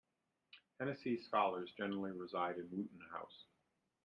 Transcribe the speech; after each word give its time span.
Hennessy 0.79 1.21
Scholars 1.21 1.73
generally 1.77 2.11
reside 2.11 2.55
in 2.57 2.67
Wotton 2.71 3.07
house. 3.13 3.45